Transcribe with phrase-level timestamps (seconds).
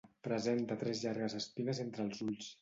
[0.27, 2.51] Presenta tres llargues espines entre els ulls.